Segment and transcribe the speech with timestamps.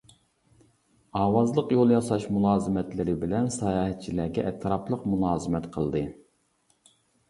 [1.19, 6.09] ئاۋازلىق يول ياساش مۇلازىمەتلىرى بىلەن ساياھەتچىلەرگە ئەتراپلىق مۇلازىمەت قىلدى.